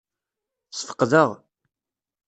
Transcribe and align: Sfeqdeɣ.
Sfeqdeɣ. 0.77 1.29